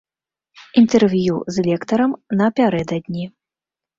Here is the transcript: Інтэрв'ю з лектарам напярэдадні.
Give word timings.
Інтэрв'ю 0.81 1.35
з 1.57 1.65
лектарам 1.67 2.11
напярэдадні. 2.39 3.25